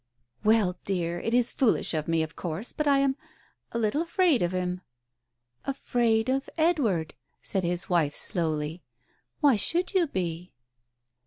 [0.43, 3.15] "Well, dear, it is foolish of me, of course, but I am—
[3.71, 4.81] a little afraid of him."
[5.63, 8.81] "Afraid of Edward!" said his wife slowly.
[9.43, 10.53] "Why should you be